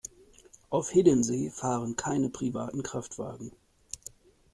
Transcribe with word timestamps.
Auf 0.71 0.89
Hiddensee 0.89 1.51
fahren 1.51 1.95
keine 1.95 2.31
privaten 2.31 2.81
Kraftwagen. 2.81 3.51